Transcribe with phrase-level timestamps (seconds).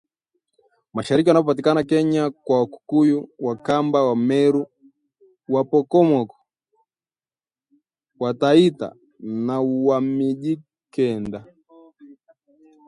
[0.95, 4.61] Mashariki wanaopatikana Kenya, kama Wakikuyu, Wakamba, Wameru,
[5.53, 6.21] Wapokomo,
[8.21, 8.87] Wataita
[9.45, 11.39] na Wamijikenda